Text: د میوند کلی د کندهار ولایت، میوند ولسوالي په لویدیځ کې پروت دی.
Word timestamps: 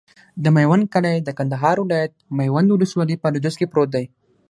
د 0.43 0.45
میوند 0.55 0.85
کلی 0.93 1.15
د 1.21 1.29
کندهار 1.37 1.75
ولایت، 1.79 2.13
میوند 2.37 2.69
ولسوالي 2.71 3.15
په 3.19 3.27
لویدیځ 3.33 3.55
کې 3.59 3.69
پروت 3.71 3.89
دی. 3.95 4.05